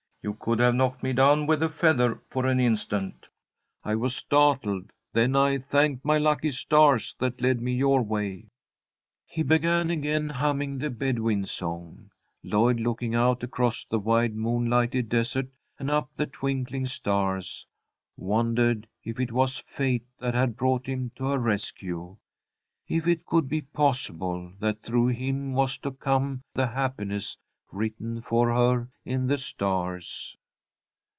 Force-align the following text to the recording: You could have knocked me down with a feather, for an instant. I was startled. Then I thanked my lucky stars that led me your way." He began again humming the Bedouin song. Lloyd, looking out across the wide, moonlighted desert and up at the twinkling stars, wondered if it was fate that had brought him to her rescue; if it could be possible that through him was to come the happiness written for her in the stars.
You 0.23 0.35
could 0.35 0.59
have 0.59 0.75
knocked 0.75 1.01
me 1.01 1.13
down 1.13 1.47
with 1.47 1.63
a 1.63 1.69
feather, 1.69 2.21
for 2.29 2.45
an 2.45 2.59
instant. 2.59 3.25
I 3.83 3.95
was 3.95 4.15
startled. 4.15 4.91
Then 5.11 5.35
I 5.35 5.57
thanked 5.57 6.05
my 6.05 6.19
lucky 6.19 6.51
stars 6.51 7.15
that 7.17 7.41
led 7.41 7.59
me 7.59 7.73
your 7.73 8.03
way." 8.03 8.49
He 9.25 9.41
began 9.41 9.89
again 9.89 10.29
humming 10.29 10.77
the 10.77 10.91
Bedouin 10.91 11.47
song. 11.47 12.11
Lloyd, 12.43 12.79
looking 12.79 13.15
out 13.15 13.41
across 13.41 13.83
the 13.83 13.97
wide, 13.97 14.35
moonlighted 14.35 15.09
desert 15.09 15.47
and 15.79 15.89
up 15.89 16.11
at 16.13 16.17
the 16.17 16.27
twinkling 16.27 16.85
stars, 16.85 17.65
wondered 18.15 18.85
if 19.03 19.19
it 19.19 19.31
was 19.31 19.57
fate 19.57 20.05
that 20.19 20.35
had 20.35 20.55
brought 20.55 20.85
him 20.85 21.11
to 21.15 21.25
her 21.25 21.39
rescue; 21.39 22.15
if 22.87 23.07
it 23.07 23.25
could 23.25 23.49
be 23.49 23.63
possible 23.63 24.53
that 24.59 24.83
through 24.83 25.07
him 25.07 25.53
was 25.53 25.79
to 25.79 25.89
come 25.89 26.43
the 26.53 26.67
happiness 26.67 27.39
written 27.73 28.19
for 28.19 28.53
her 28.53 28.85
in 29.05 29.27
the 29.27 29.37
stars. 29.37 30.35